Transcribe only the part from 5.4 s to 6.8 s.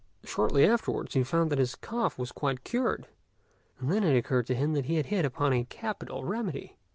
a capital remedy.